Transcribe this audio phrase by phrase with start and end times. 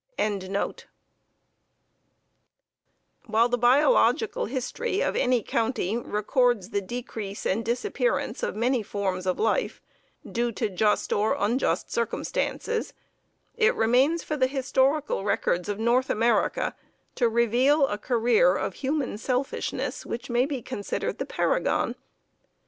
[3.27, 9.27] ]While the biological history of any country records the decrease and disappearance of many forms
[9.27, 9.79] of life
[10.25, 12.95] due to just or unjust circumstances,
[13.55, 16.75] it remains for the historical records of North America
[17.13, 21.93] to reveal a career of human selfishness which may be considered the paragon.